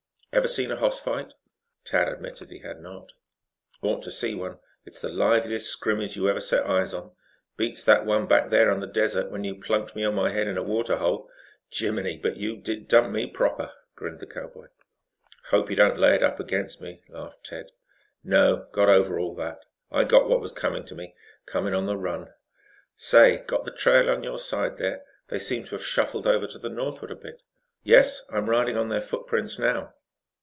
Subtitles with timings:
[0.33, 1.33] Ever see a hoss fight?"
[1.83, 3.11] Tad admitted that he had not.
[3.81, 4.59] "Ought to see one.
[4.85, 7.11] It's the liveliest scrimmage that you ever set eyes on.
[7.57, 10.47] Beats that one back there on the desert, when you plunked me on my head
[10.47, 11.29] in a water hole.
[11.69, 12.15] Jimminy!
[12.17, 14.67] but you did dump me proper," grinned the cowboy.
[15.49, 17.67] "Hope you don't lay it up against me," laughed Tad.
[18.23, 18.67] "No.
[18.71, 19.65] Got all over that.
[19.91, 21.13] I got what was coming to me
[21.45, 22.31] coming on the run.
[22.95, 25.03] Say, got the trail on your side there?
[25.27, 27.43] They seem to have shuffled over to the northward a bit."
[27.83, 29.93] "Yes, I'm riding on their footprints now."